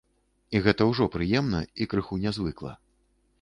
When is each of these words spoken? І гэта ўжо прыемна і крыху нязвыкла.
І 0.55 0.61
гэта 0.67 0.87
ўжо 0.91 1.07
прыемна 1.17 1.59
і 1.85 1.89
крыху 1.93 2.19
нязвыкла. 2.25 2.73